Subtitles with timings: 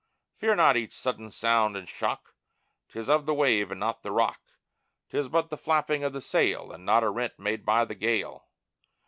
[0.39, 2.33] Fear not each sudden sound and shock,
[2.89, 4.41] 'Tis of the wave and not the rock;
[5.11, 8.47] 'Tis but the flapping of the sail, And not a rent made by the gale!